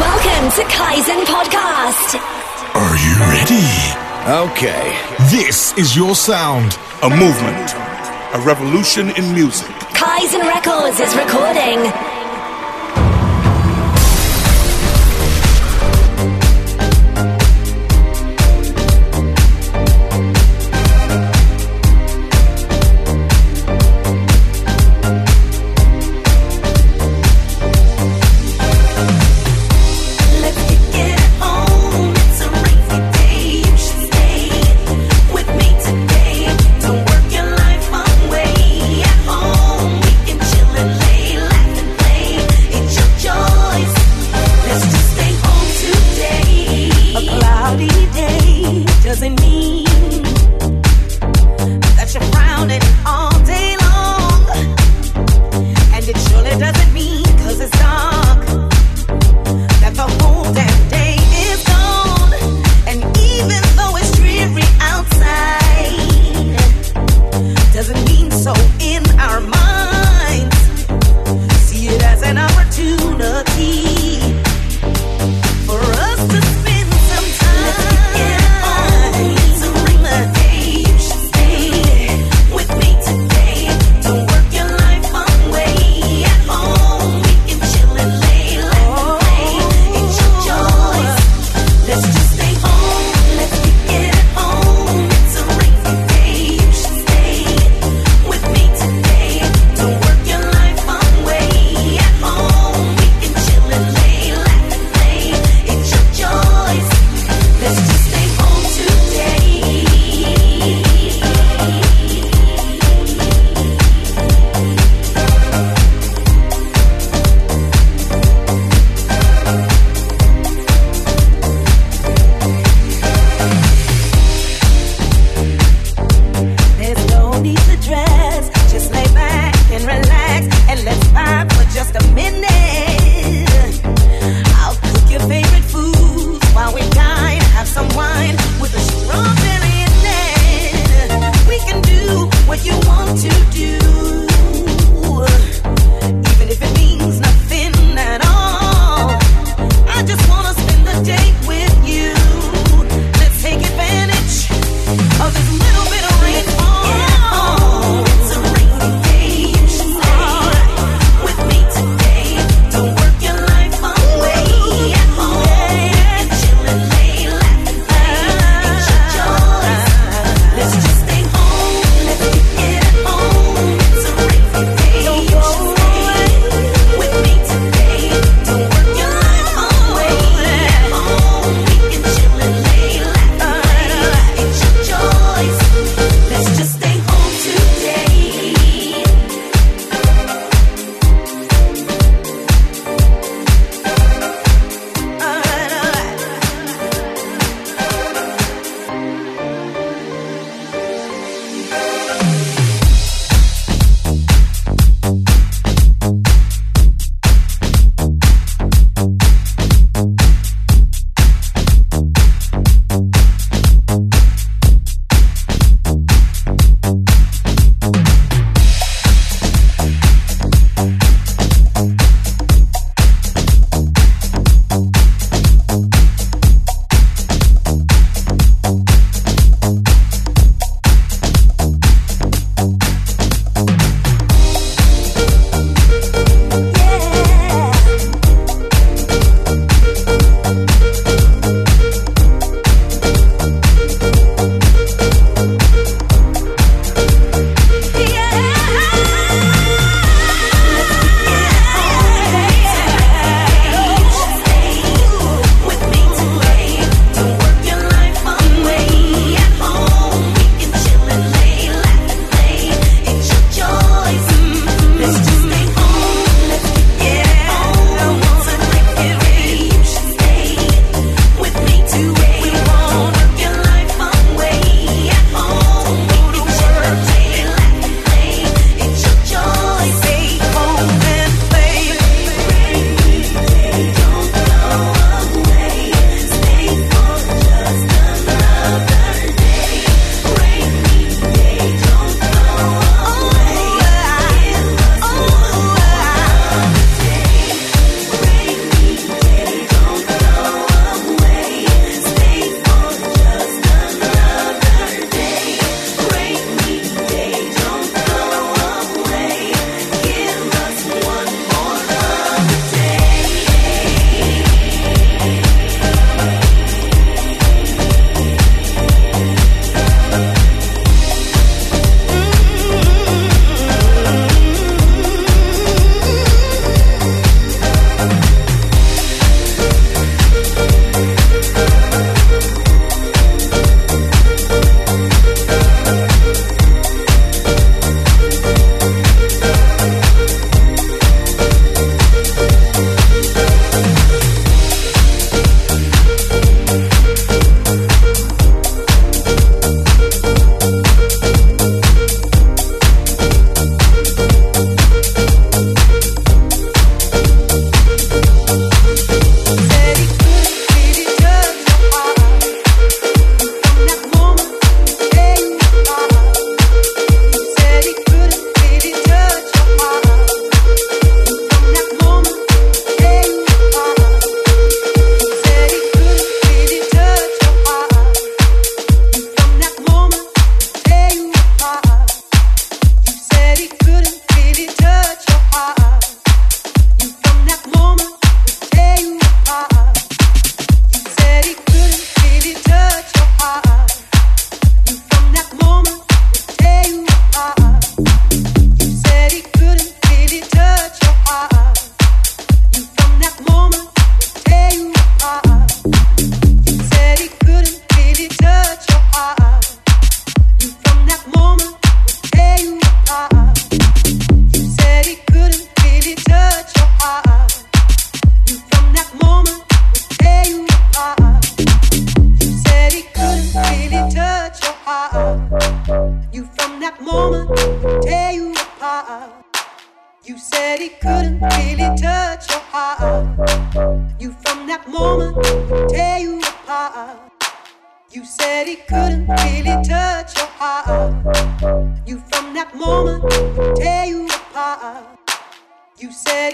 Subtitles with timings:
[0.00, 2.20] Welcome to Kaizen Podcast.
[2.74, 3.64] Are you ready?
[4.52, 4.94] Okay.
[5.30, 6.76] This is your sound.
[7.02, 7.72] A movement,
[8.34, 9.68] a revolution in music.
[9.96, 11.80] Kaizen Records is recording.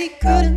[0.02, 0.51] He couldn't